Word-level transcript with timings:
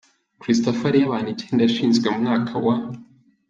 Christafari 0.41 0.97
y’abantu 0.99 1.29
icyenda 1.31 1.61
yashinzwe 1.63 2.05
mu 2.13 2.19
mwaka 2.23 2.53
wa 2.65 2.75